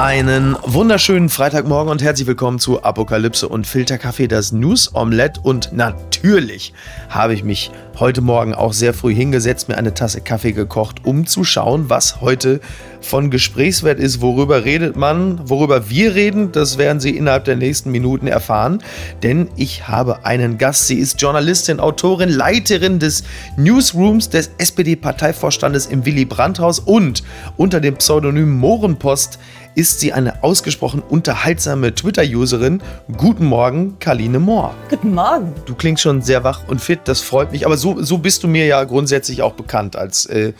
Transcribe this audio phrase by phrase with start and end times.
[0.00, 5.42] Einen wunderschönen Freitagmorgen und herzlich willkommen zu Apokalypse und Filterkaffee, das News Omelette.
[5.42, 6.72] Und natürlich
[7.10, 11.26] habe ich mich heute Morgen auch sehr früh hingesetzt, mir eine Tasse Kaffee gekocht, um
[11.26, 12.60] zu schauen, was heute
[13.02, 14.22] von Gesprächswert ist.
[14.22, 15.46] Worüber redet man?
[15.50, 18.82] Worüber wir reden, das werden Sie innerhalb der nächsten Minuten erfahren.
[19.22, 20.86] Denn ich habe einen Gast.
[20.86, 23.22] Sie ist Journalistin, Autorin, Leiterin des
[23.58, 27.22] Newsrooms des SPD-Parteivorstandes im Willy Brandt-Haus und
[27.58, 29.38] unter dem Pseudonym Mohrenpost
[29.74, 32.82] ist sie eine ausgesprochen unterhaltsame Twitter-Userin.
[33.16, 34.74] Guten Morgen, Kaline Mohr.
[34.88, 35.52] Guten Morgen.
[35.66, 37.66] Du klingst schon sehr wach und fit, das freut mich.
[37.66, 40.26] Aber so, so bist du mir ja grundsätzlich auch bekannt als.
[40.26, 40.52] Äh,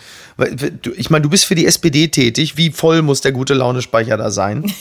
[0.96, 2.56] ich meine, du bist für die SPD tätig.
[2.56, 4.73] Wie voll muss der gute Launespeicher da sein?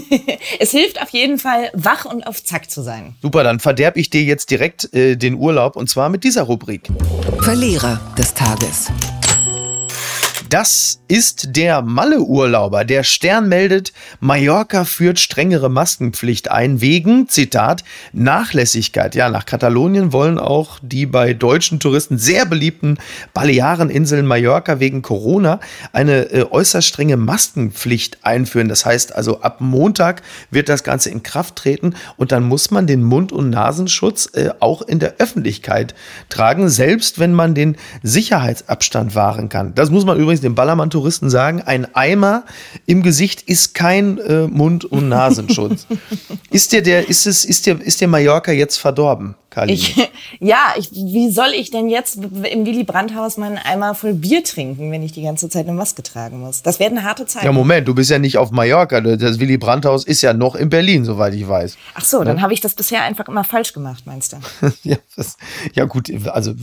[0.60, 3.16] es hilft auf jeden Fall, wach und auf Zack zu sein.
[3.22, 6.88] Super, dann verderb ich dir jetzt direkt äh, den Urlaub und zwar mit dieser Rubrik.
[7.40, 8.88] Verlierer des Tages.
[10.50, 12.86] Das ist der Malle-Urlauber.
[12.86, 19.14] Der Stern meldet, Mallorca führt strengere Maskenpflicht ein wegen, Zitat, Nachlässigkeit.
[19.14, 22.96] Ja, nach Katalonien wollen auch die bei deutschen Touristen sehr beliebten
[23.34, 25.60] Baleareninseln Mallorca wegen Corona
[25.92, 28.70] eine äh, äußerst strenge Maskenpflicht einführen.
[28.70, 32.86] Das heißt also, ab Montag wird das Ganze in Kraft treten und dann muss man
[32.86, 35.94] den Mund- und Nasenschutz äh, auch in der Öffentlichkeit
[36.30, 39.74] tragen, selbst wenn man den Sicherheitsabstand wahren kann.
[39.74, 42.44] Das muss man übrigens übrigens den Ballermann-Touristen sagen, ein Eimer
[42.86, 45.86] im Gesicht ist kein äh, Mund- und Nasenschutz.
[46.50, 49.34] ist dir der, ist es, ist der, ist der Mallorca jetzt verdorben?
[49.66, 49.96] Ich,
[50.40, 54.90] ja, ich, wie soll ich denn jetzt im Willy Brandt-Haus meinen Eimer voll Bier trinken,
[54.92, 56.62] wenn ich die ganze Zeit eine Maske tragen muss?
[56.62, 57.46] Das werden harte Zeiten.
[57.46, 59.00] Ja, Moment, du bist ja nicht auf Mallorca.
[59.00, 61.76] Das Willy Brandt-Haus ist ja noch in Berlin, soweit ich weiß.
[61.94, 64.38] Ach so, dann habe ich das bisher einfach immer falsch gemacht, meinst du?
[64.82, 65.36] ja, das,
[65.74, 66.54] ja, gut, also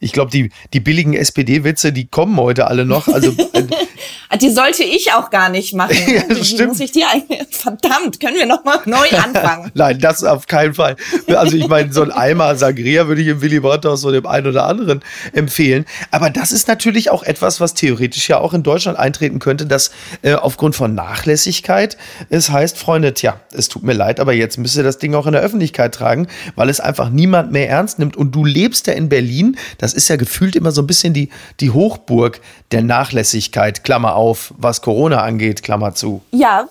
[0.00, 3.08] ich glaube, die, die billigen SPD-Witze, die kommen heute alle noch.
[3.08, 5.96] Also, äh, die sollte ich auch gar nicht machen.
[6.06, 6.70] ja, die stimmt.
[6.70, 7.06] Muss ich dir
[7.50, 9.70] verdammt, können wir noch mal neu anfangen?
[9.74, 10.96] Nein, das auf keinen Fall.
[11.28, 14.26] Also ich meine, so ein Eimer Thema Sangria würde ich im Willy Brandt so dem
[14.26, 15.00] einen oder anderen
[15.32, 15.86] empfehlen.
[16.10, 19.90] Aber das ist natürlich auch etwas, was theoretisch ja auch in Deutschland eintreten könnte, dass
[20.22, 21.96] äh, aufgrund von Nachlässigkeit
[22.28, 25.26] es heißt, Freunde, tja, es tut mir leid, aber jetzt müsst ihr das Ding auch
[25.26, 28.16] in der Öffentlichkeit tragen, weil es einfach niemand mehr ernst nimmt.
[28.16, 31.30] Und du lebst ja in Berlin, das ist ja gefühlt immer so ein bisschen die,
[31.60, 32.40] die Hochburg
[32.72, 36.22] der Nachlässigkeit, Klammer auf, was Corona angeht, Klammer zu.
[36.32, 36.68] Ja,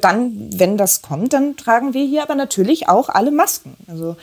[0.00, 3.74] dann, wenn das kommt, dann tragen wir hier aber natürlich auch alle Masken.
[3.88, 4.16] Also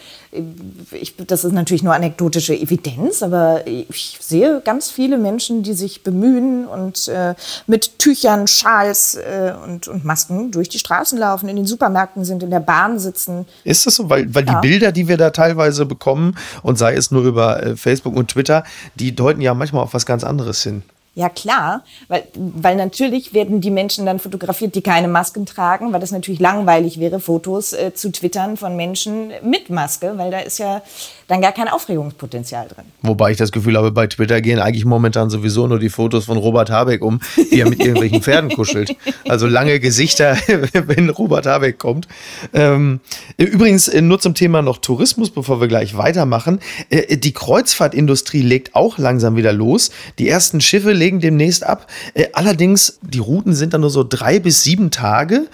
[0.92, 6.03] ich, das ist natürlich nur anekdotische Evidenz, aber ich sehe ganz viele Menschen, die sich
[6.03, 11.56] bemühen und äh, mit Tüchern, Schals äh, und, und Masken durch die Straßen laufen, in
[11.56, 13.46] den Supermärkten sind, in der Bahn sitzen.
[13.64, 14.09] Ist das so?
[14.09, 14.59] Weil, weil ja.
[14.59, 18.30] die Bilder, die wir da teilweise bekommen, und sei es nur über äh, Facebook und
[18.30, 18.64] Twitter,
[18.96, 20.84] die deuten ja manchmal auf was ganz anderes hin.
[21.17, 26.00] Ja klar, weil, weil natürlich werden die Menschen dann fotografiert, die keine Masken tragen, weil
[26.00, 30.59] das natürlich langweilig wäre, Fotos äh, zu twittern von Menschen mit Maske, weil da ist
[30.59, 30.83] ja
[31.27, 32.85] dann gar kein Aufregungspotenzial drin.
[33.01, 36.38] Wobei ich das Gefühl habe, bei Twitter gehen eigentlich momentan sowieso nur die Fotos von
[36.38, 38.95] Robert Habeck um, wie er mit irgendwelchen Pferden kuschelt.
[39.27, 40.38] Also lange Gesichter,
[40.73, 42.07] wenn Robert Habeck kommt.
[42.53, 43.00] Ähm,
[43.38, 46.59] übrigens, äh, nur zum Thema noch Tourismus, bevor wir gleich weitermachen.
[46.89, 49.89] Äh, die Kreuzfahrtindustrie legt auch langsam wieder los.
[50.19, 51.88] Die ersten Schiffe legen demnächst ab.
[52.13, 55.47] Äh, allerdings, die Routen sind dann nur so drei bis sieben Tage,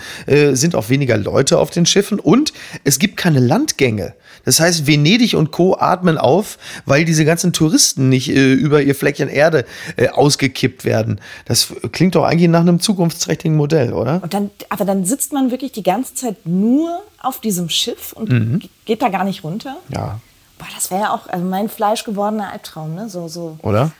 [0.53, 2.53] sind auch weniger Leute auf den Schiffen und
[2.83, 4.13] es gibt keine Landgänge.
[4.45, 5.77] Das heißt, Venedig und Co.
[5.77, 9.65] atmen auf, weil diese ganzen Touristen nicht äh, über ihr Fleckchen Erde
[9.95, 11.21] äh, ausgekippt werden.
[11.45, 14.21] Das klingt doch eigentlich nach einem zukunftsträchtigen Modell, oder?
[14.21, 18.29] Und dann, aber dann sitzt man wirklich die ganze Zeit nur auf diesem Schiff und
[18.29, 18.61] mhm.
[18.85, 19.77] geht da gar nicht runter?
[19.89, 20.19] Ja.
[20.57, 23.09] Boah, das wäre ja auch also mein fleischgewordener Albtraum, ne?
[23.09, 23.57] So, so.
[23.61, 23.91] Oder?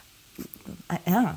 [1.05, 1.35] Ja.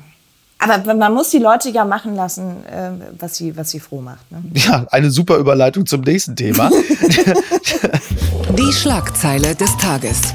[0.59, 4.31] Aber man muss die Leute ja machen lassen, äh, was, sie, was sie froh macht.
[4.31, 4.41] Ne?
[4.55, 6.69] Ja, eine super Überleitung zum nächsten Thema.
[8.57, 10.33] die Schlagzeile des Tages.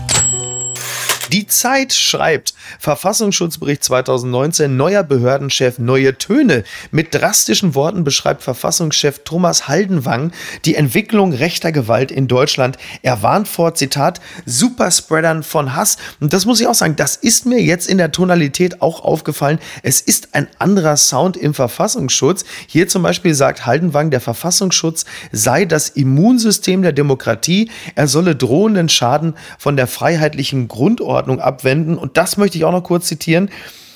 [1.32, 6.62] Die Zeit schreibt, Verfassungsschutzbericht 2019, neuer Behördenchef, neue Töne.
[6.90, 10.32] Mit drastischen Worten beschreibt Verfassungschef Thomas Haldenwang
[10.66, 12.76] die Entwicklung rechter Gewalt in Deutschland.
[13.00, 15.96] Er warnt vor, Zitat, Superspreadern von Hass.
[16.20, 19.58] Und das muss ich auch sagen, das ist mir jetzt in der Tonalität auch aufgefallen.
[19.82, 22.44] Es ist ein anderer Sound im Verfassungsschutz.
[22.66, 27.70] Hier zum Beispiel sagt Haldenwang, der Verfassungsschutz sei das Immunsystem der Demokratie.
[27.94, 31.96] Er solle drohenden Schaden von der freiheitlichen Grundordnung Ordnung abwenden.
[31.96, 33.48] Und das möchte ich auch noch kurz zitieren.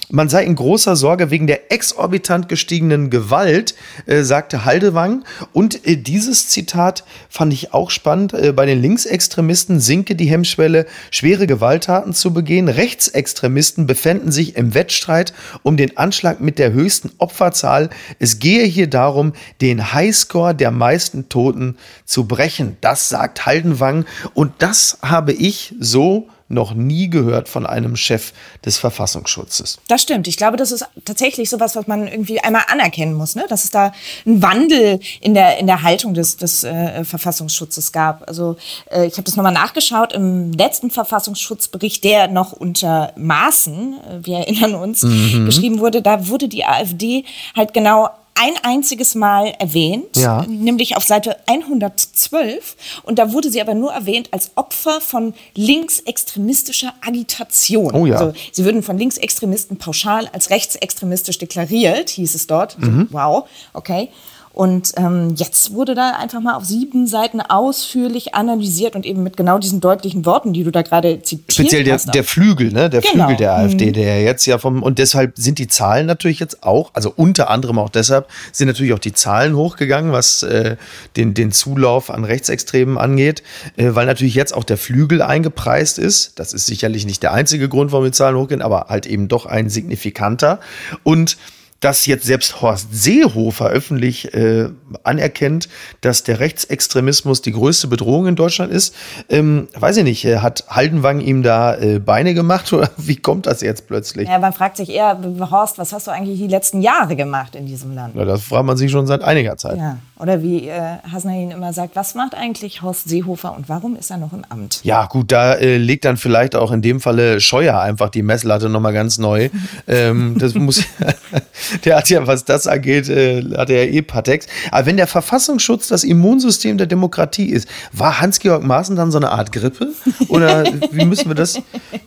[0.09, 3.75] man sei in großer Sorge wegen der exorbitant gestiegenen Gewalt,
[4.07, 5.25] äh, sagte Haldewang.
[5.53, 8.33] Und äh, dieses Zitat fand ich auch spannend.
[8.33, 12.69] Äh, bei den Linksextremisten sinke die Hemmschwelle, schwere Gewalttaten zu begehen.
[12.69, 15.35] Rechtsextremisten befänden sich im Wettstreit
[15.65, 17.91] um den Anschlag mit der höchsten Opferzahl.
[18.21, 22.77] Es gehe hier darum, den Highscore der meisten Toten zu brechen.
[22.81, 24.05] Das sagt Haldenwang.
[24.35, 28.33] Und das habe ich so noch nie gehört von einem Chef
[28.65, 29.79] des Verfassungsschutzes.
[29.89, 30.29] Das stimmt.
[30.29, 33.47] Ich glaube, das ist tatsächlich sowas, was man irgendwie einmal anerkennen muss, ne?
[33.49, 33.93] dass es da
[34.25, 38.29] einen Wandel in der, in der Haltung des, des äh, Verfassungsschutzes gab.
[38.29, 38.57] Also
[38.91, 44.39] äh, ich habe das nochmal nachgeschaut im letzten Verfassungsschutzbericht, der noch unter Maßen, äh, wir
[44.39, 45.47] erinnern uns, mhm.
[45.47, 47.25] geschrieben wurde, da wurde die AfD
[47.57, 50.45] halt genau ein einziges Mal erwähnt, ja.
[50.47, 52.77] nämlich auf Seite 112.
[53.03, 57.95] Und da wurde sie aber nur erwähnt als Opfer von linksextremistischer Agitation.
[57.95, 58.17] Oh ja.
[58.17, 62.79] Also sie würden von Linksextremisten pauschal als rechtsextremistisch deklariert, hieß es dort.
[62.79, 63.09] Mhm.
[63.11, 64.11] wow, okay.
[64.57, 69.37] Und ähm, jetzt wurde da einfach mal auf sieben Seiten ausführlich analysiert und eben mit
[69.37, 72.15] genau diesen deutlichen Worten, die du da gerade zitiert Speziell der, hast.
[72.15, 72.89] der Flügel, ne?
[72.89, 73.27] Der genau.
[73.27, 73.93] Flügel der AfD, mhm.
[73.93, 77.79] der jetzt ja vom, und deshalb sind die Zahlen natürlich jetzt auch, also unter anderem
[77.79, 80.77] auch deshalb, sind natürlich auch die Zahlen hochgegangen, was äh,
[81.19, 83.43] den, den Zulauf an Rechtsextremen angeht,
[83.77, 86.39] äh, weil natürlich jetzt auch der Flügel eingepreist ist.
[86.39, 89.45] Das ist sicherlich nicht der einzige Grund, warum die Zahlen hochgehen, aber halt eben doch
[89.45, 90.61] ein signifikanter.
[91.03, 91.37] Und
[91.81, 94.69] dass jetzt selbst Horst Seehofer öffentlich äh,
[95.03, 95.69] anerkennt,
[96.01, 98.95] dass der Rechtsextremismus die größte Bedrohung in Deutschland ist.
[99.29, 103.47] Ähm, weiß ich nicht, äh, hat Haldenwang ihm da äh, Beine gemacht oder wie kommt
[103.47, 104.29] das jetzt plötzlich?
[104.29, 105.19] Ja, man fragt sich eher,
[105.51, 108.17] Horst, was hast du eigentlich die letzten Jahre gemacht in diesem Land?
[108.17, 109.77] Ja, das fragt man sich schon seit einiger Zeit.
[109.79, 109.99] Ja.
[110.19, 110.81] Oder wie äh,
[111.13, 114.81] Hasnain immer sagt, was macht eigentlich Horst Seehofer und warum ist er noch im Amt?
[114.83, 118.71] Ja, gut, da äh, legt dann vielleicht auch in dem Falle Scheuer einfach die Messlatte
[118.71, 119.51] nochmal ganz neu.
[119.87, 120.83] ähm, das muss
[121.85, 124.47] der hat ja, was das angeht, äh, hat er ja eh Patex.
[124.71, 129.31] Aber wenn der Verfassungsschutz das Immunsystem der Demokratie ist, war Hans-Georg Maaßen dann so eine
[129.31, 129.93] Art Grippe?
[130.29, 131.61] Oder wie müssen wir das,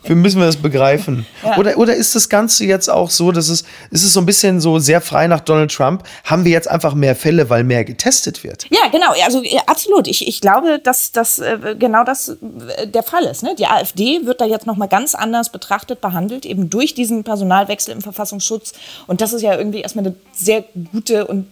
[0.03, 1.25] wie müssen wir das begreifen?
[1.43, 1.57] Ja.
[1.57, 4.61] Oder, oder ist das Ganze jetzt auch so, dass es, ist es so ein bisschen
[4.61, 6.03] so sehr frei nach Donald Trump?
[6.23, 8.65] Haben wir jetzt einfach mehr Fälle, weil mehr getestet wird?
[8.69, 9.13] Ja, genau.
[9.25, 10.07] Also absolut.
[10.07, 13.43] Ich, ich glaube, dass, dass äh, genau das äh, der Fall ist.
[13.43, 13.55] Ne?
[13.57, 18.01] Die AfD wird da jetzt nochmal ganz anders betrachtet, behandelt, eben durch diesen Personalwechsel im
[18.01, 18.73] Verfassungsschutz.
[19.07, 21.47] Und das ist ja irgendwie erstmal eine sehr gute und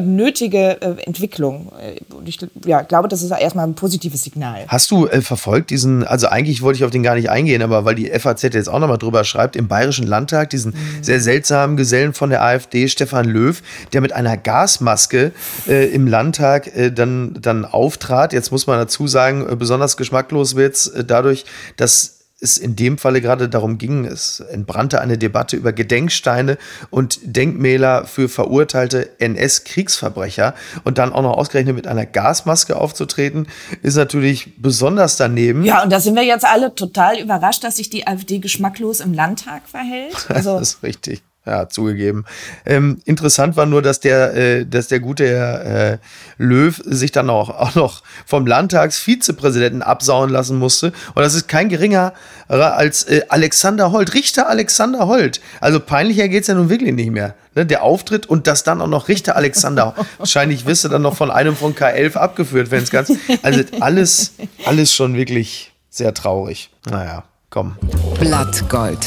[0.00, 1.72] nötige äh, Entwicklung.
[2.16, 4.64] Und ich ja, glaube, das ist erstmal ein positives Signal.
[4.68, 7.84] Hast du äh, verfolgt diesen, also eigentlich wollte ich auf den gar nicht eingehen, aber
[7.84, 11.02] weil die FAZ jetzt auch nochmal drüber schreibt, im Bayerischen Landtag diesen mhm.
[11.02, 13.60] sehr seltsamen Gesellen von der AfD, Stefan Löw,
[13.92, 15.32] der mit einer Gasmaske
[15.68, 18.32] äh, im Landtag äh, dann, dann auftrat.
[18.32, 21.44] Jetzt muss man dazu sagen, äh, besonders geschmacklos wird es äh, dadurch,
[21.76, 26.58] dass es in dem Falle gerade darum ging, es entbrannte eine Debatte über Gedenksteine
[26.90, 30.54] und Denkmäler für verurteilte NS-Kriegsverbrecher
[30.84, 33.46] und dann auch noch ausgerechnet mit einer Gasmaske aufzutreten,
[33.82, 35.64] ist natürlich besonders daneben.
[35.64, 39.14] Ja, und da sind wir jetzt alle total überrascht, dass sich die AfD geschmacklos im
[39.14, 40.14] Landtag verhält.
[40.36, 41.22] Also das ist richtig.
[41.46, 42.24] Ja, zugegeben.
[42.64, 45.98] Ähm, interessant war nur, dass der, äh, dass der gute Herr äh,
[46.38, 50.88] Löw sich dann auch, auch noch vom Landtagsvizepräsidenten absauen lassen musste.
[51.14, 52.14] Und das ist kein geringer
[52.48, 55.40] als äh, Alexander Holt, Richter Alexander Holt.
[55.60, 57.36] Also peinlicher geht's ja nun wirklich nicht mehr.
[57.54, 57.64] Ne?
[57.64, 59.94] Der Auftritt und das dann auch noch Richter Alexander.
[60.18, 63.12] Wahrscheinlich wirst du dann noch von einem von K11 abgeführt, wenn es ganz.
[63.42, 64.32] Also alles,
[64.64, 66.70] alles schon wirklich sehr traurig.
[66.90, 67.76] Naja, komm.
[68.18, 69.06] Blattgold.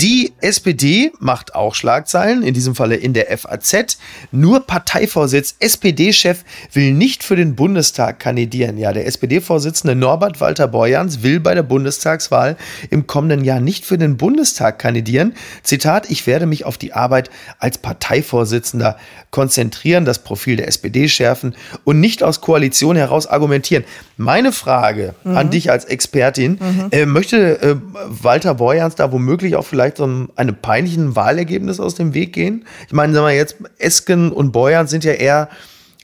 [0.00, 3.96] D Die SPD macht auch Schlagzeilen, in diesem Falle in der FAZ.
[4.30, 6.44] Nur Parteivorsitz, SPD-Chef
[6.74, 8.76] will nicht für den Bundestag kandidieren.
[8.76, 12.58] Ja, der SPD-Vorsitzende Norbert Walter Borjans will bei der Bundestagswahl
[12.90, 15.32] im kommenden Jahr nicht für den Bundestag kandidieren.
[15.62, 18.98] Zitat, ich werde mich auf die Arbeit als Parteivorsitzender
[19.30, 21.54] konzentrieren, das Profil der SPD schärfen
[21.84, 23.84] und nicht aus Koalition heraus argumentieren.
[24.18, 25.36] Meine Frage mhm.
[25.38, 26.88] an dich als Expertin, mhm.
[26.90, 27.76] äh, möchte äh,
[28.08, 30.04] Walter Borjans da womöglich auch vielleicht so
[30.36, 32.64] einem, peinlichen Wahlergebnis aus dem Weg gehen?
[32.86, 35.48] Ich meine, sagen wir jetzt, Esken und Borjans sind ja eher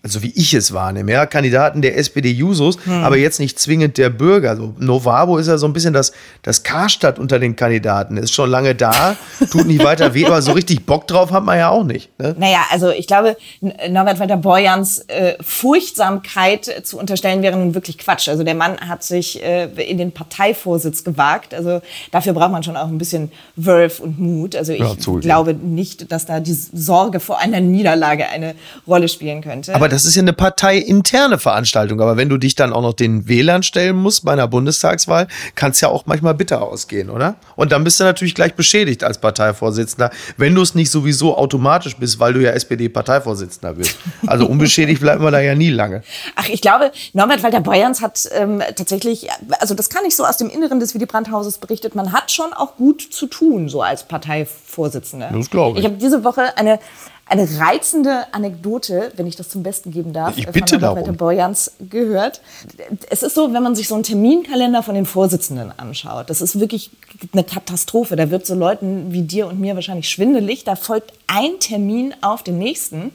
[0.04, 3.04] also wie ich es wahrnehme, ja, Kandidaten der SPD-Jusos, hm.
[3.04, 4.50] aber jetzt nicht zwingend der Bürger.
[4.50, 8.18] Also Novabo ist ja so ein bisschen das, das Karstadt unter den Kandidaten.
[8.18, 9.16] Ist schon lange da,
[9.50, 12.10] tut nicht weiter weh, aber so richtig Bock drauf hat man ja auch nicht.
[12.20, 12.36] Ne?
[12.38, 18.28] Naja, also ich glaube, Norbert Walter Borjans äh, Furchtsamkeit zu unterstellen wäre nun wirklich Quatsch.
[18.28, 21.54] Also der Mann hat sich äh, in den Parteivorsitz gewagt.
[21.54, 21.80] Also
[22.12, 24.54] dafür braucht man schon auch ein bisschen Wurf und Mut.
[24.54, 28.54] Also ich ja, glaube nicht, dass da die Sorge vor einer Niederlage eine
[28.86, 29.74] Rolle spielen könnte.
[29.74, 32.00] Aber das ist ja eine parteiinterne Veranstaltung.
[32.00, 35.70] Aber wenn du dich dann auch noch den Wählern stellen musst bei einer Bundestagswahl, kann
[35.70, 37.36] es ja auch manchmal bitter ausgehen, oder?
[37.54, 41.96] Und dann bist du natürlich gleich beschädigt als Parteivorsitzender, wenn du es nicht sowieso automatisch
[41.96, 43.96] bist, weil du ja SPD-Parteivorsitzender bist.
[44.26, 46.02] Also unbeschädigt bleibt man da ja nie lange.
[46.34, 49.28] Ach, ich glaube, Norbert Walter Borjans hat ähm, tatsächlich,
[49.60, 52.52] also das kann ich so aus dem Inneren des Willy Brandt-Hauses berichtet, man hat schon
[52.52, 55.30] auch gut zu tun, so als Parteivorsitzender.
[55.32, 55.84] Das glaube ich.
[55.84, 56.80] Ich habe diese Woche eine
[57.26, 61.72] eine reizende Anekdote, wenn ich das zum Besten geben darf, ich bitte von Walter Borjans
[61.90, 62.42] gehört.
[63.08, 66.60] Es ist so, wenn man sich so einen Terminkalender von den Vorsitzenden anschaut, das ist
[66.60, 66.90] wirklich
[67.32, 68.16] eine Katastrophe.
[68.16, 70.64] Da wird so Leuten wie dir und mir wahrscheinlich schwindelig.
[70.64, 73.12] Da folgt ein Termin auf den nächsten.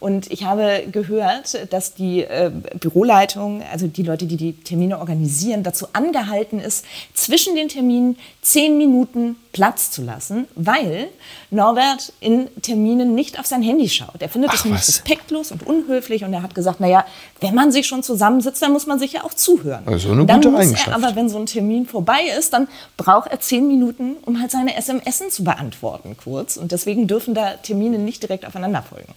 [0.00, 5.62] Und ich habe gehört, dass die äh, Büroleitung, also die Leute, die die Termine organisieren,
[5.62, 6.84] dazu angehalten ist,
[7.14, 11.08] zwischen den Terminen zehn Minuten Platz zu lassen, weil
[11.50, 14.20] Norbert in Terminen nicht auf sein Handy schaut.
[14.20, 17.06] Er findet Ach, das nämlich respektlos und unhöflich und er hat gesagt, naja,
[17.40, 19.82] wenn man sich schon zusammensitzt, dann muss man sich ja auch zuhören.
[19.86, 20.88] Also eine dann gute muss Eigenschaft.
[20.88, 24.50] Er aber wenn so ein Termin vorbei ist, dann braucht er zehn Minuten, um halt
[24.50, 26.58] seine SMS zu beantworten kurz.
[26.58, 29.14] Und deswegen dürfen da Termine nicht direkt aufeinander folgen.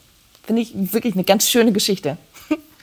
[0.50, 2.18] Finde ich wirklich eine ganz schöne Geschichte.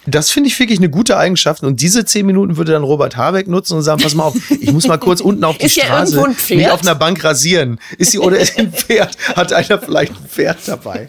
[0.07, 1.63] Das finde ich wirklich eine gute Eigenschaft.
[1.63, 4.73] Und diese zehn Minuten würde dann Robert Habeck nutzen und sagen: Pass mal auf, ich
[4.73, 7.81] muss mal kurz unten auf die Straße, mich auf einer Bank rasieren.
[7.99, 9.17] Ist sie oder ist ein Pferd?
[9.35, 11.09] Hat einer vielleicht ein Pferd dabei?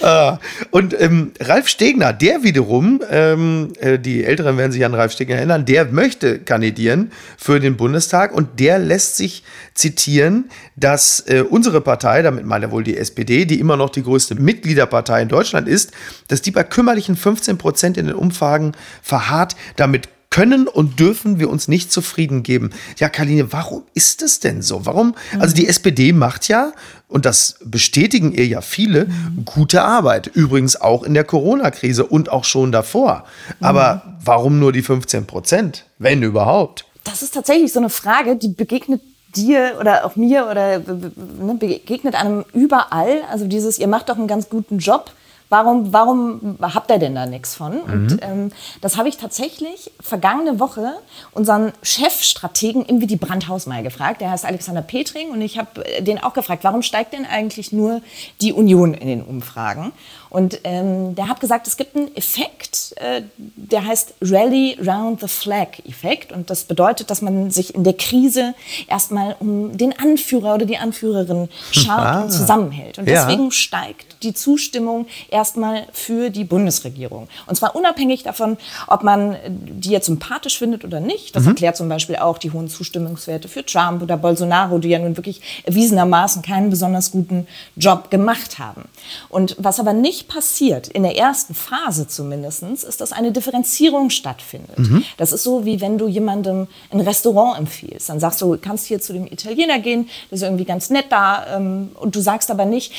[0.00, 0.34] Ja.
[0.34, 0.38] Äh,
[0.70, 5.36] und ähm, Ralf Stegner, der wiederum, ähm, äh, die Älteren werden sich an Ralf Stegner
[5.36, 9.42] erinnern, der möchte kandidieren für den Bundestag und der lässt sich
[9.74, 14.02] zitieren, dass äh, unsere Partei, damit meint er wohl die SPD, die immer noch die
[14.02, 15.92] größte Mitgliederpartei in Deutschland ist,
[16.28, 19.56] dass die bei kümmerlichen 15 Prozent in den Umfragen Umfragen verharrt.
[19.76, 22.70] Damit können und dürfen wir uns nicht zufrieden geben.
[22.98, 24.84] Ja, Karline, warum ist es denn so?
[24.84, 25.14] Warum?
[25.38, 26.72] Also die SPD macht ja,
[27.08, 29.08] und das bestätigen ihr ja viele,
[29.46, 30.26] gute Arbeit.
[30.26, 33.24] Übrigens auch in der Corona-Krise und auch schon davor.
[33.60, 36.84] Aber warum nur die 15 Prozent, wenn überhaupt?
[37.04, 39.00] Das ist tatsächlich so eine Frage, die begegnet
[39.36, 43.22] dir oder auch mir oder ne, begegnet einem überall.
[43.30, 45.12] Also dieses, ihr macht doch einen ganz guten Job
[45.48, 47.74] Warum, warum habt ihr denn da nichts von?
[47.74, 47.92] Mhm.
[47.92, 50.94] Und ähm, das habe ich tatsächlich vergangene Woche
[51.32, 54.20] unseren Chefstrategen im Willy Brandhaus mal gefragt.
[54.20, 58.02] Der heißt Alexander Petring und ich habe den auch gefragt, warum steigt denn eigentlich nur
[58.40, 59.92] die Union in den Umfragen?
[60.30, 65.28] Und ähm, der hat gesagt, es gibt einen Effekt, äh, der heißt Rally Round the
[65.28, 66.32] Flag Effekt.
[66.32, 68.54] Und das bedeutet, dass man sich in der Krise
[68.88, 72.22] erstmal um den Anführer oder die Anführerin schaut ah.
[72.22, 72.98] und zusammenhält.
[72.98, 73.50] Und deswegen ja.
[73.52, 77.28] steigt die Zustimmung erstmal für die Bundesregierung.
[77.46, 81.34] Und zwar unabhängig davon, ob man die jetzt sympathisch findet oder nicht.
[81.34, 81.50] Das mhm.
[81.50, 85.40] erklärt zum Beispiel auch die hohen Zustimmungswerte für Trump oder Bolsonaro, die ja nun wirklich
[85.64, 88.82] erwiesenermaßen keinen besonders guten Job gemacht haben.
[89.28, 94.78] Und was aber nicht passiert, in der ersten Phase zumindest, ist, dass eine Differenzierung stattfindet.
[94.78, 95.04] Mhm.
[95.16, 98.08] Das ist so, wie wenn du jemandem ein Restaurant empfiehlst.
[98.08, 101.06] Dann sagst du, du kannst hier zu dem Italiener gehen, der ist irgendwie ganz nett
[101.10, 101.56] da.
[101.56, 102.92] Ähm, und du sagst aber nicht,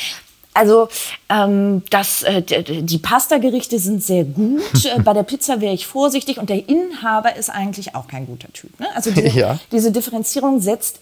[0.58, 0.90] also
[1.30, 4.64] ähm, das, äh, die Pasta-Gerichte sind sehr gut.
[4.88, 8.52] Äh, bei der Pizza wäre ich vorsichtig und der Inhaber ist eigentlich auch kein guter
[8.54, 8.80] Typ.
[8.80, 8.88] Ne?
[8.96, 9.60] Also diese, ja.
[9.72, 11.00] diese Differenzierung setzt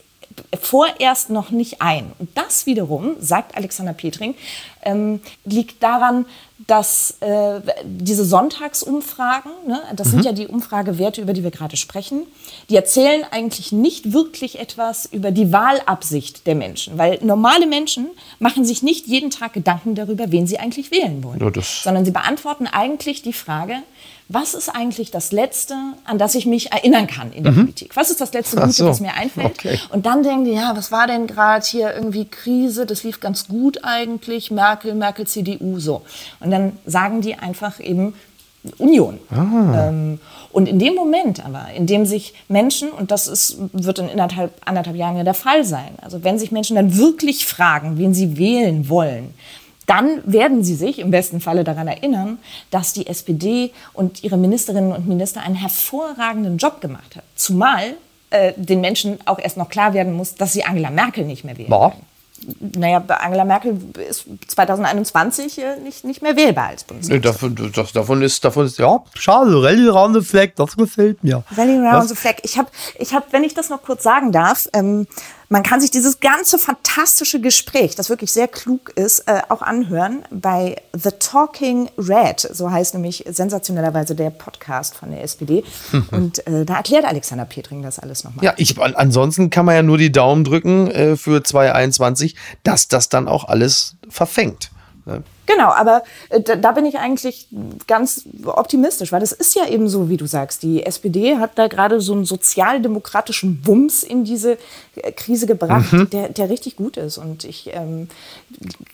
[0.60, 2.12] vorerst noch nicht ein.
[2.20, 4.36] Und das wiederum, sagt Alexander Petring,
[4.84, 6.26] ähm, liegt daran,
[6.68, 10.12] dass äh, diese Sonntagsumfragen, ne, das mhm.
[10.12, 12.24] sind ja die Umfragewerte, über die wir gerade sprechen,
[12.70, 16.98] die erzählen eigentlich nicht wirklich etwas über die Wahlabsicht der Menschen.
[16.98, 18.08] Weil normale Menschen
[18.40, 21.40] machen sich nicht jeden Tag Gedanken darüber, wen sie eigentlich wählen wollen.
[21.40, 23.84] Ja, sondern sie beantworten eigentlich die Frage,
[24.28, 27.58] was ist eigentlich das Letzte, an das ich mich erinnern kann in der mhm.
[27.58, 27.96] Politik?
[27.96, 28.88] Was ist das letzte Gute, so.
[28.88, 29.60] was mir einfällt?
[29.60, 29.80] Okay.
[29.92, 32.88] Und dann denken die, ja, was war denn gerade hier irgendwie Krise?
[32.88, 34.50] Das lief ganz gut eigentlich.
[34.50, 36.02] Merkel, Merkel, CDU, so.
[36.40, 38.16] Und dann sagen die einfach eben
[38.80, 39.20] Union.
[39.30, 39.90] Ah.
[39.90, 40.20] Ähm,
[40.52, 44.54] und in dem Moment aber, in dem sich Menschen, und das ist, wird in anderthalb,
[44.66, 48.38] anderthalb Jahren ja der Fall sein, also wenn sich Menschen dann wirklich fragen, wen sie
[48.38, 49.34] wählen wollen,
[49.86, 52.40] dann werden sie sich im besten Falle daran erinnern,
[52.72, 57.24] dass die SPD und ihre Ministerinnen und Minister einen hervorragenden Job gemacht hat.
[57.36, 57.96] Zumal
[58.30, 61.58] äh, den Menschen auch erst noch klar werden muss, dass sie Angela Merkel nicht mehr
[61.58, 61.70] wählen.
[61.70, 61.94] Boah
[62.60, 63.78] naja, Angela Merkel
[64.10, 67.22] ist 2021 nicht, nicht mehr wählbar als Bundeskanzlerin.
[67.22, 71.44] davon, das, davon, ist, davon ist, ja, schade, Rally Round the Flag, das gefällt mir.
[71.56, 72.36] Rally Round the Flag.
[72.44, 75.08] Ich habe, ich hab, wenn ich das noch kurz sagen darf, ähm,
[75.50, 80.24] man kann sich dieses ganze fantastische Gespräch, das wirklich sehr klug ist, äh, auch anhören
[80.32, 82.40] bei The Talking Red.
[82.40, 85.64] So heißt nämlich sensationellerweise der Podcast von der SPD.
[86.12, 88.46] Und äh, da erklärt Alexander Petring das alles nochmal.
[88.46, 93.10] Ja, ich, ansonsten kann man ja nur die Daumen drücken äh, für 2021, dass das
[93.10, 94.72] dann auch alles verfängt.
[95.06, 95.24] Ne?
[95.46, 97.48] Genau, aber äh, da, da, bin ich eigentlich
[97.86, 100.64] ganz optimistisch, weil das ist ja eben so, wie du sagst.
[100.64, 104.58] Die SPD hat da gerade so einen sozialdemokratischen Wumms in diese
[104.96, 106.10] äh, Krise gebracht, mhm.
[106.10, 107.20] der, der richtig gut ist.
[107.20, 108.10] Und ich ähm,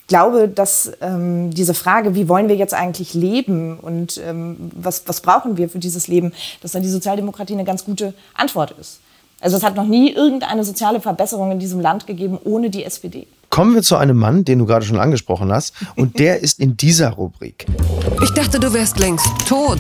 [0.08, 5.22] glaube, dass ähm, diese Frage, wie wollen wir jetzt eigentlich leben und ähm, was, was
[5.22, 9.00] brauchen wir für dieses Leben, dass dann die Sozialdemokratie eine ganz gute Antwort ist.
[9.40, 13.28] Also es hat noch nie irgendeine soziale Verbesserung in diesem Land gegeben ohne die SPD.
[13.52, 15.74] Kommen wir zu einem Mann, den du gerade schon angesprochen hast.
[15.98, 17.66] Und der ist in dieser Rubrik.
[18.24, 19.80] Ich dachte, du wärst längst tot.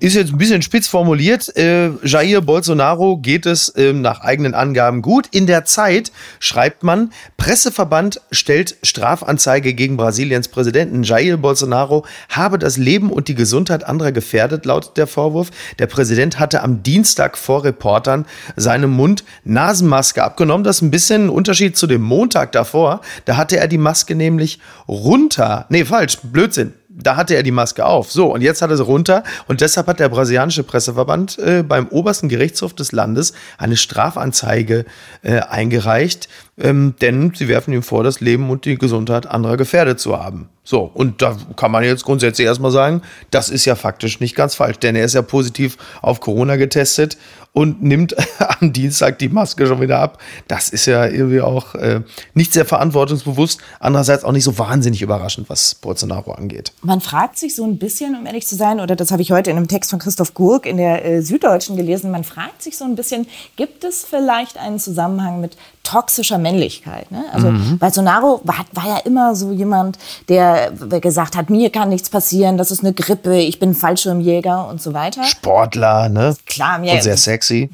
[0.00, 1.56] Ist jetzt ein bisschen spitz formuliert.
[1.56, 5.26] Äh, Jair Bolsonaro geht es äh, nach eigenen Angaben gut.
[5.32, 11.02] In der Zeit schreibt man, Presseverband stellt Strafanzeige gegen Brasiliens Präsidenten.
[11.02, 15.50] Jair Bolsonaro habe das Leben und die Gesundheit anderer gefährdet, lautet der Vorwurf.
[15.80, 18.24] Der Präsident hatte am Dienstag vor Reportern
[18.54, 20.62] seine Mund-Nasenmaske abgenommen.
[20.62, 23.00] Das ist ein bisschen ein Unterschied zu dem Montag davor.
[23.24, 25.66] Da hatte er die Maske nämlich runter.
[25.70, 28.10] Nee, falsch, Blödsinn da hatte er die Maske auf.
[28.10, 29.22] So, und jetzt hat er sie runter.
[29.46, 34.84] Und deshalb hat der brasilianische Presseverband äh, beim obersten Gerichtshof des Landes eine Strafanzeige
[35.22, 36.28] äh, eingereicht,
[36.58, 40.48] ähm, denn sie werfen ihm vor, das Leben und die Gesundheit anderer gefährdet zu haben.
[40.64, 43.00] So, und da kann man jetzt grundsätzlich erstmal sagen,
[43.30, 47.16] das ist ja faktisch nicht ganz falsch, denn er ist ja positiv auf Corona getestet
[47.58, 48.14] und nimmt
[48.60, 50.18] am Dienstag die Maske schon wieder ab.
[50.46, 55.50] Das ist ja irgendwie auch äh, nicht sehr verantwortungsbewusst, andererseits auch nicht so wahnsinnig überraschend,
[55.50, 56.72] was Bolsonaro angeht.
[56.82, 59.50] Man fragt sich so ein bisschen, um ehrlich zu sein, oder das habe ich heute
[59.50, 62.84] in einem Text von Christoph Gurk in der äh, Süddeutschen gelesen, man fragt sich so
[62.84, 65.56] ein bisschen, gibt es vielleicht einen Zusammenhang mit
[65.88, 67.10] toxischer Männlichkeit.
[67.10, 67.24] Ne?
[67.32, 67.78] Also mhm.
[67.78, 72.70] Bolsonaro war, war ja immer so jemand, der gesagt hat, mir kann nichts passieren, das
[72.70, 75.24] ist eine Grippe, ich bin Fallschirmjäger und so weiter.
[75.24, 76.36] Sportler, ne?
[76.44, 76.92] Klar, mir.
[76.92, 77.70] Und sehr sexy.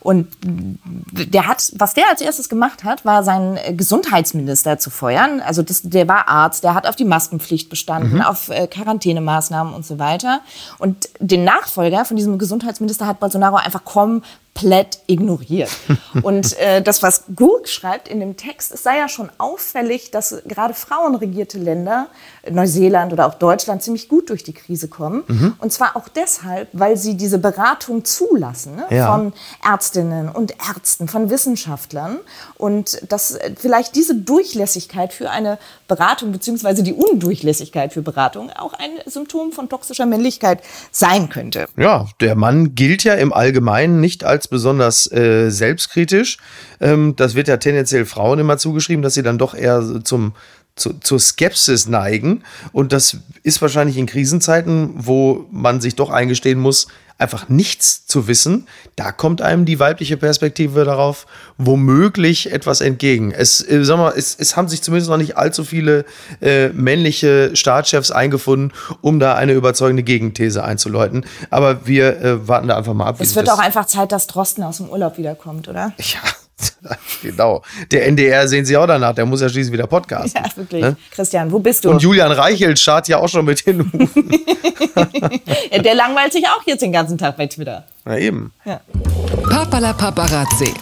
[0.00, 5.40] Und der hat, was der als erstes gemacht hat, war seinen Gesundheitsminister zu feuern.
[5.40, 8.22] Also das, der war Arzt, der hat auf die Maskenpflicht bestanden, mhm.
[8.22, 10.40] auf äh, Quarantänemaßnahmen und so weiter.
[10.78, 14.22] Und den Nachfolger von diesem Gesundheitsminister hat Bolsonaro einfach kommen
[14.58, 15.70] komplett ignoriert.
[16.22, 20.42] Und äh, das, was Gurk schreibt in dem Text, es sei ja schon auffällig, dass
[20.46, 22.08] gerade frauenregierte Länder,
[22.50, 25.24] Neuseeland oder auch Deutschland, ziemlich gut durch die Krise kommen.
[25.26, 25.54] Mhm.
[25.58, 28.86] Und zwar auch deshalb, weil sie diese Beratung zulassen ne?
[28.90, 29.12] ja.
[29.12, 29.32] von
[29.64, 32.18] Ärztinnen und Ärzten, von Wissenschaftlern.
[32.56, 38.90] Und dass vielleicht diese Durchlässigkeit für eine Beratung, beziehungsweise die Undurchlässigkeit für Beratung, auch ein
[39.06, 41.66] Symptom von toxischer Männlichkeit sein könnte.
[41.76, 46.38] Ja, der Mann gilt ja im Allgemeinen nicht als besonders äh, selbstkritisch.
[46.80, 50.32] Ähm, das wird ja tendenziell Frauen immer zugeschrieben, dass sie dann doch eher zum
[50.78, 52.44] zu, zur Skepsis neigen.
[52.72, 56.86] Und das ist wahrscheinlich in Krisenzeiten, wo man sich doch eingestehen muss,
[57.18, 61.26] einfach nichts zu wissen, da kommt einem die weibliche Perspektive darauf
[61.56, 63.32] womöglich etwas entgegen.
[63.32, 66.04] Es, äh, sag mal, es, es haben sich zumindest noch nicht allzu viele
[66.40, 71.26] äh, männliche Staatschefs eingefunden, um da eine überzeugende Gegenthese einzuläuten.
[71.50, 73.16] Aber wir äh, warten da einfach mal ab.
[73.18, 75.92] Es wird auch einfach Zeit, dass Drosten aus dem Urlaub wiederkommt, oder?
[75.98, 76.20] Ja.
[77.22, 77.62] genau.
[77.90, 80.34] Der NDR sehen Sie auch danach, der muss ja schließlich wieder Podcast.
[80.34, 80.82] Ja, wirklich.
[80.82, 80.96] Ne?
[81.10, 81.90] Christian, wo bist du?
[81.90, 84.30] Und Julian Reichelt schart ja auch schon mit den Hufen.
[85.70, 87.84] ja, der langweilt sich auch jetzt den ganzen Tag bei Twitter.
[88.04, 88.52] Na eben.
[88.64, 88.80] Ja.
[89.48, 90.74] Papala Paparazzi.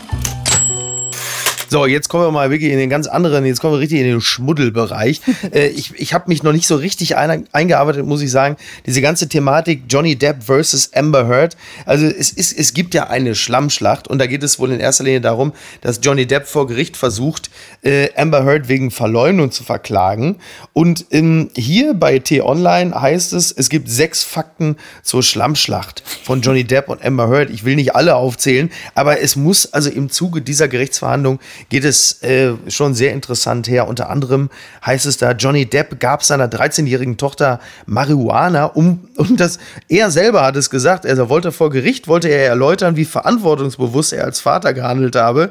[1.68, 4.06] So, jetzt kommen wir mal wirklich in den ganz anderen, jetzt kommen wir richtig in
[4.06, 5.20] den Schmuddelbereich.
[5.52, 8.56] äh, ich ich habe mich noch nicht so richtig ein, eingearbeitet, muss ich sagen.
[8.86, 11.56] Diese ganze Thematik Johnny Depp versus Amber Heard.
[11.84, 15.02] Also es, ist, es gibt ja eine Schlammschlacht und da geht es wohl in erster
[15.02, 17.50] Linie darum, dass Johnny Depp vor Gericht versucht,
[17.82, 20.36] äh, Amber Heard wegen Verleumdung zu verklagen.
[20.72, 26.62] Und ähm, hier bei T-Online heißt es, es gibt sechs Fakten zur Schlammschlacht von Johnny
[26.62, 27.50] Depp und Amber Heard.
[27.50, 32.22] Ich will nicht alle aufzählen, aber es muss also im Zuge dieser Gerichtsverhandlung geht es
[32.22, 33.88] äh, schon sehr interessant her.
[33.88, 34.50] Unter anderem
[34.84, 40.42] heißt es da, Johnny Depp gab seiner 13-jährigen Tochter Marihuana, um, um das, er selber
[40.42, 44.74] hat es gesagt, er wollte vor Gericht, wollte er erläutern, wie verantwortungsbewusst er als Vater
[44.74, 45.50] gehandelt habe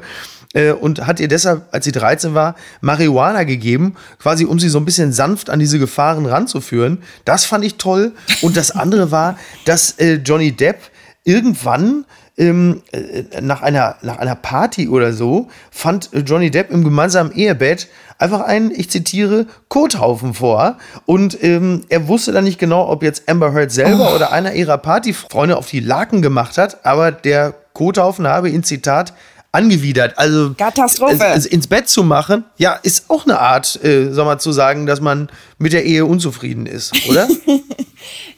[0.56, 4.78] äh, und hat ihr deshalb, als sie 13 war, Marihuana gegeben, quasi um sie so
[4.78, 7.02] ein bisschen sanft an diese Gefahren ranzuführen.
[7.24, 8.12] Das fand ich toll.
[8.42, 10.78] Und das andere war, dass äh, Johnny Depp
[11.24, 12.04] irgendwann
[12.38, 17.88] ähm, äh, nach, einer, nach einer Party oder so fand Johnny Depp im gemeinsamen Ehebett
[18.18, 20.76] einfach einen, ich zitiere, Kothaufen vor.
[21.04, 24.14] Und ähm, er wusste dann nicht genau, ob jetzt Amber Heard selber oh.
[24.16, 29.12] oder einer ihrer Partyfreunde auf die Laken gemacht hat, aber der Kothaufen habe ihn, Zitat,
[29.52, 30.18] angewidert.
[30.18, 31.24] Also Katastrophe.
[31.24, 34.86] Also ins Bett zu machen, ja, ist auch eine Art, äh, sag mal, zu sagen,
[34.86, 35.28] dass man
[35.58, 37.28] mit der Ehe unzufrieden ist, oder?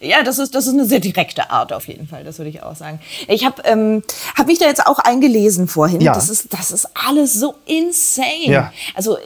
[0.01, 2.63] Ja, das ist, das ist eine sehr direkte Art auf jeden Fall, das würde ich
[2.63, 3.01] auch sagen.
[3.27, 4.03] Ich habe ähm,
[4.37, 6.01] hab mich da jetzt auch eingelesen vorhin.
[6.01, 6.15] Ja.
[6.15, 8.47] Das, ist, das ist alles so insane.
[8.47, 8.73] Ja.
[8.95, 9.19] Also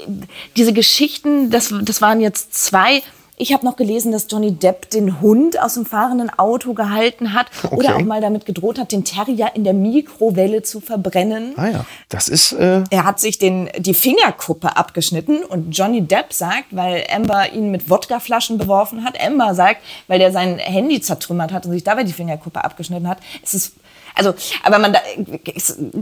[0.56, 3.02] diese Geschichten, das, das waren jetzt zwei.
[3.38, 7.46] Ich habe noch gelesen, dass Johnny Depp den Hund aus dem fahrenden Auto gehalten hat
[7.72, 8.02] oder Okay.
[8.02, 11.54] auch mal damit gedroht hat, den Terrier in der Mikrowelle zu verbrennen.
[11.56, 12.52] Ah ja, das ist.
[12.52, 17.70] Äh, Er hat sich den, die Fingerkuppe abgeschnitten und Johnny Depp sagt, weil Amber ihn
[17.70, 22.04] mit Wodkaflaschen beworfen hat, Amber sagt, weil der sein Handy zertrümmert hat und sich dabei
[22.04, 23.18] die Fingerkuppe abgeschnitten hat.
[23.42, 23.74] Es ist,
[24.14, 24.96] also, aber man,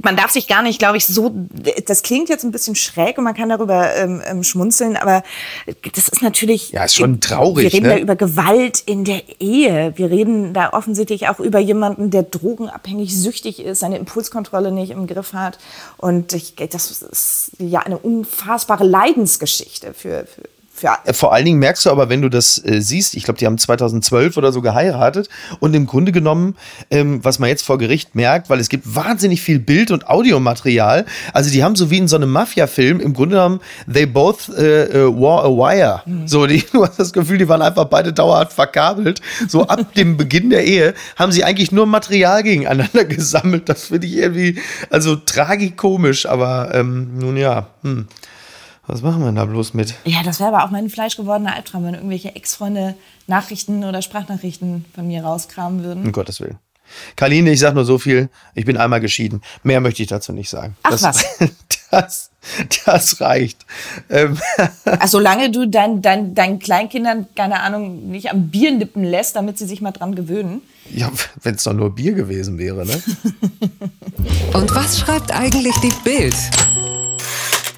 [0.02, 1.32] man darf sich gar nicht, glaube ich, so,
[1.86, 5.22] das klingt jetzt ein bisschen schräg und man kann darüber ähm, ähm, schmunzeln, aber
[5.94, 6.70] das ist natürlich.
[6.70, 7.94] Ja, ist schon traurig, Wir reden ne?
[7.94, 9.92] da über Gewalt in der Ehe.
[9.96, 15.06] Wir reden da offensichtlich auch über jemanden, der drogenabhängig süchtig ist, seine Impulskontrolle nicht im
[15.06, 15.58] Griff hat.
[15.96, 20.42] Und ich, das ist ja eine unfassbare Leidensgeschichte für, für,
[20.80, 23.46] für Vor allen Dingen merkst du aber, wenn du das äh, siehst, ich glaube, die
[23.46, 25.28] haben 2012 oder so geheiratet
[25.60, 26.56] und im Grunde genommen,
[26.90, 31.04] ähm, was man jetzt vor Gericht merkt, weil es gibt wahnsinnig viel Bild- und Audiomaterial,
[31.32, 33.60] also die haben so wie in so einem Mafia-Film, im Grunde genommen,
[33.92, 36.02] they both äh, äh, wore a wire.
[36.26, 39.20] So, die, du hast das Gefühl, die waren einfach beide dauerhaft verkabelt.
[39.48, 43.68] So ab dem Beginn der Ehe haben sie eigentlich nur Material gegeneinander gesammelt.
[43.68, 44.58] Das finde ich irgendwie,
[44.90, 48.06] also tragikomisch, aber ähm, nun ja, hm.
[48.90, 49.94] Was machen wir denn da bloß mit?
[50.05, 52.96] Ja, das wäre aber auch mein fleischgewordener Albtraum, wenn irgendwelche Ex-Freunde
[53.29, 56.05] Nachrichten oder Sprachnachrichten von mir rauskramen würden.
[56.07, 56.59] Um Gottes Willen.
[57.14, 58.31] Karline, ich sag nur so viel.
[58.57, 59.42] Ich bin einmal geschieden.
[59.62, 60.76] Mehr möchte ich dazu nicht sagen.
[60.83, 61.24] Ach das, was.
[61.90, 62.31] Das,
[62.87, 63.66] das reicht.
[64.11, 64.38] Ähm,
[64.85, 69.59] Ach, solange du dein, dein, deinen Kleinkindern, keine Ahnung, nicht am Bier nippen lässt, damit
[69.59, 70.62] sie sich mal dran gewöhnen.
[70.88, 71.11] ja,
[71.42, 73.03] wenn es doch nur Bier gewesen wäre, ne?
[74.55, 76.37] Und was schreibt eigentlich die Bild?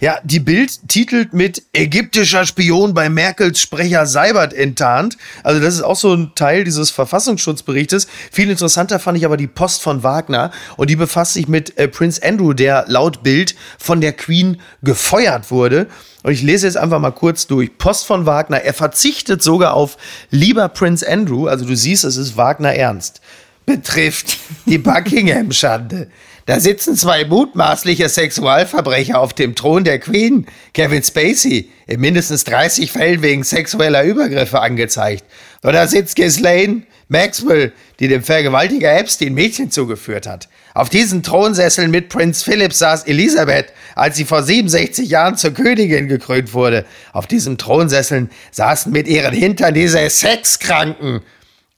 [0.02, 5.16] Ja, die Bild titelt mit Ägyptischer Spion bei Merkels Sprecher Seibert enttarnt.
[5.44, 8.08] Also das ist auch so ein Teil dieses Verfassungsschutzberichtes.
[8.32, 11.86] Viel interessanter fand ich aber die Post von Wagner und die befasst sich mit äh,
[11.86, 15.86] Prince Andrew, der laut Bild von der Queen gefeuert wurde.
[16.24, 17.78] Und ich lese jetzt einfach mal kurz durch.
[17.78, 18.60] Post von Wagner.
[18.60, 19.96] Er verzichtet sogar auf
[20.30, 21.46] lieber Prince Andrew.
[21.46, 23.20] Also du siehst, es ist Wagner ernst.
[23.66, 26.08] Betrifft die Buckingham-Schande.
[26.46, 30.46] Da sitzen zwei mutmaßliche Sexualverbrecher auf dem Thron der Queen.
[30.74, 35.24] Kevin Spacey, in mindestens 30 Fällen wegen sexueller Übergriffe angezeigt.
[35.62, 40.48] Und da sitzt Ghislaine Maxwell, die dem Vergewaltiger Epstein Mädchen zugeführt hat.
[40.74, 46.08] Auf diesen Thronsesseln mit Prinz Philipp saß Elisabeth, als sie vor 67 Jahren zur Königin
[46.08, 46.86] gekrönt wurde.
[47.12, 51.20] Auf diesen Thronsesseln saßen mit ihren Hintern diese Sexkranken.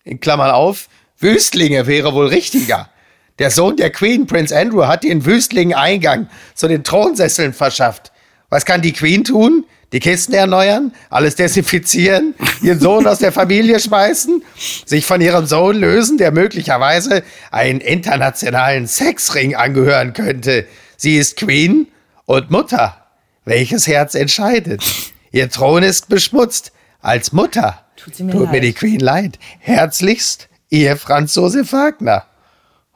[0.04, 0.88] In Klammern auf,
[1.24, 2.90] Wüstlinge wäre wohl richtiger.
[3.38, 8.12] Der Sohn der Queen, Prince Andrew, hat den Wüstlingen Eingang zu den Thronsesseln verschafft.
[8.50, 9.64] Was kann die Queen tun?
[9.92, 14.42] Die Kisten erneuern, alles desinfizieren, ihren Sohn aus der Familie schmeißen,
[14.84, 20.66] sich von ihrem Sohn lösen, der möglicherweise einen internationalen Sexring angehören könnte.
[20.96, 21.88] Sie ist Queen
[22.26, 23.06] und Mutter.
[23.44, 24.84] Welches Herz entscheidet?
[25.32, 26.72] Ihr Thron ist beschmutzt.
[27.00, 29.38] Als Mutter Tut mir tut mir die Queen leid.
[29.60, 32.24] Herzlichst, ihr Franz Josef Wagner.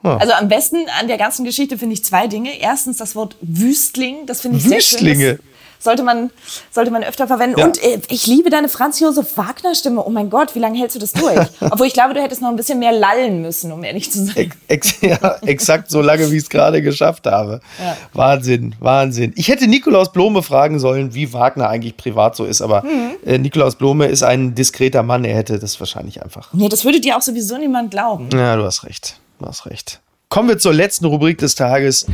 [0.01, 2.57] Also am besten an der ganzen Geschichte finde ich zwei Dinge.
[2.59, 5.39] Erstens das Wort Wüstling, das finde ich sehr schön.
[5.81, 6.29] Sollte man,
[6.71, 7.57] sollte man öfter verwenden.
[7.59, 7.65] Ja.
[7.65, 10.03] Und äh, ich liebe deine Franz Josef Wagner Stimme.
[10.05, 11.39] Oh mein Gott, wie lange hältst du das durch?
[11.61, 14.51] Obwohl ich glaube, du hättest noch ein bisschen mehr lallen müssen, um ehrlich zu sein.
[14.67, 17.61] Ex ja, exakt so lange, wie ich es gerade geschafft habe.
[17.81, 17.95] Ja.
[18.13, 19.31] Wahnsinn, Wahnsinn.
[19.37, 23.11] Ich hätte Nikolaus Blome fragen sollen, wie Wagner eigentlich privat so ist, aber Mhm.
[23.25, 26.49] äh, Nikolaus Blome ist ein diskreter Mann, er hätte das wahrscheinlich einfach.
[26.53, 28.29] Nee, das würde dir auch sowieso niemand glauben.
[28.33, 29.15] Ja, du hast recht.
[29.39, 30.01] Du hast recht.
[30.27, 32.05] Kommen wir zur letzten Rubrik des Tages.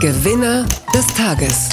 [0.00, 1.70] Gewinner des Tages.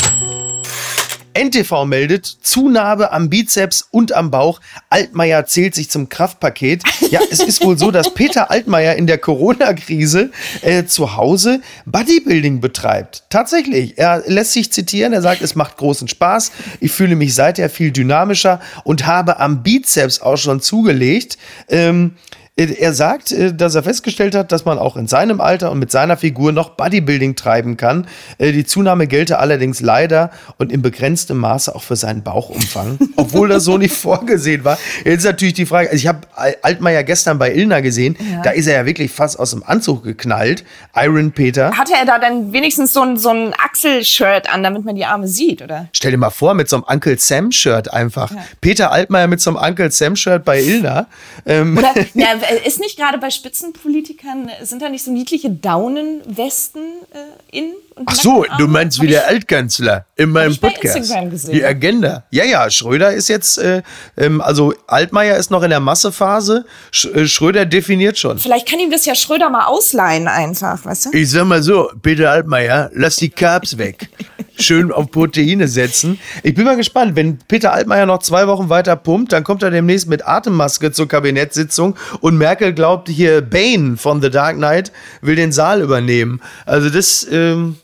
[1.35, 4.61] NTV meldet Zunahme am Bizeps und am Bauch.
[4.89, 6.83] Altmaier zählt sich zum Kraftpaket.
[7.11, 12.61] Ja, es ist wohl so, dass Peter Altmaier in der Corona-Krise äh, zu Hause Bodybuilding
[12.61, 13.23] betreibt.
[13.29, 13.97] Tatsächlich.
[13.97, 15.13] Er lässt sich zitieren.
[15.13, 16.51] Er sagt, es macht großen Spaß.
[16.79, 21.37] Ich fühle mich seither viel dynamischer und habe am Bizeps auch schon zugelegt.
[21.69, 22.15] Ähm,
[22.57, 25.91] er sagt, äh, dass er festgestellt hat, dass man auch in seinem Alter und mit
[25.91, 28.07] seiner Figur noch Bodybuilding treiben kann.
[28.37, 33.49] Äh, Die Zunahme gelte allerdings leider und in begrenztem Maße auch für seinen Bauchumfang, obwohl
[33.49, 34.77] das so nicht vorgesehen war.
[35.03, 36.19] Jetzt ist natürlich die Frage, also ich habe
[36.61, 40.63] Altmaier gestern bei Ilna gesehen, da ist er ja wirklich fast aus dem Anzug geknallt.
[40.95, 41.77] Iron Peter.
[41.77, 45.27] Hatte er da dann wenigstens so ein, so ein Achselshirt an, damit man die Arme
[45.27, 45.89] sieht, oder?
[45.91, 48.31] Stell dir mal vor, mit so einem Uncle Sam-Shirt einfach.
[48.61, 51.07] Peter Altmaier mit so einem Uncle Sam-Shirt bei Ilna.
[51.45, 52.27] Ähm, Oder, ja,
[52.65, 57.73] ist nicht gerade bei Spitzenpolitikern, sind da nicht so niedliche Daunenwesten äh, in?
[58.05, 61.13] Ach so, du meinst wie der Altkanzler in meinem Podcast.
[61.47, 62.25] Die Agenda.
[62.29, 63.83] Ja, ja, Schröder ist jetzt, äh,
[64.17, 66.65] ähm, also Altmaier ist noch in der Massephase.
[66.91, 68.37] Sch äh, Schröder definiert schon.
[68.37, 71.09] Vielleicht kann ihm das ja Schröder mal ausleihen einfach, weißt du?
[71.13, 74.09] Ich sag mal so, Peter Altmaier, lass die Carbs weg.
[74.57, 76.19] Schön auf Proteine setzen.
[76.43, 79.71] Ich bin mal gespannt, wenn Peter Altmaier noch zwei Wochen weiter pumpt, dann kommt er
[79.71, 85.35] demnächst mit Atemmaske zur Kabinettssitzung und Merkel glaubt hier, Bane von The Dark Knight will
[85.35, 86.41] den Saal übernehmen.
[86.65, 87.77] Also das, ähm,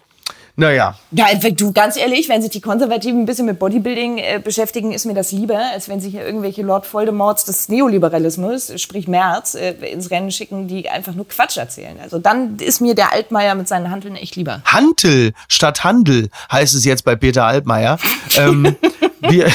[0.55, 0.95] naja.
[1.11, 5.05] Ja, du, ganz ehrlich, wenn sich die Konservativen ein bisschen mit Bodybuilding äh, beschäftigen, ist
[5.05, 9.71] mir das lieber, als wenn sich hier irgendwelche Lord Voldemorts des Neoliberalismus, sprich Merz, äh,
[9.91, 11.97] ins Rennen schicken, die einfach nur Quatsch erzählen.
[12.01, 14.61] Also dann ist mir der Altmaier mit seinen Handeln echt lieber.
[14.65, 17.97] Hantel statt Handel heißt es jetzt bei Peter Altmaier.
[18.37, 18.75] ähm,
[19.21, 19.51] wir,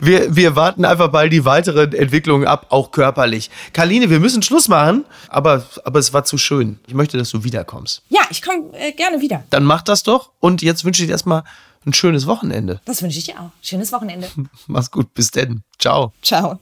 [0.00, 3.50] wir, wir warten einfach mal die weiteren Entwicklungen ab, auch körperlich.
[3.72, 6.78] Karline, wir müssen Schluss machen, aber, aber es war zu schön.
[6.86, 8.02] Ich möchte, dass du wiederkommst.
[8.08, 9.44] Ja, ich komme äh, gerne wieder.
[9.50, 10.30] Dann mach das doch.
[10.40, 11.44] Und jetzt wünsche ich dir erstmal
[11.86, 12.80] ein schönes Wochenende.
[12.84, 13.50] Das wünsche ich dir auch.
[13.62, 14.28] Schönes Wochenende.
[14.66, 15.14] Mach's gut.
[15.14, 15.62] Bis denn.
[15.78, 16.12] Ciao.
[16.22, 16.58] Ciao.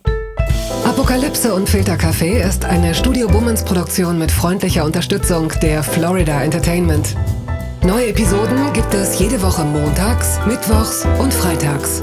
[0.85, 7.17] Apokalypse und Filtercafé ist eine Studio Bummens Produktion mit freundlicher Unterstützung der Florida Entertainment.
[7.83, 12.03] Neue Episoden gibt es jede Woche montags, mittwochs und freitags.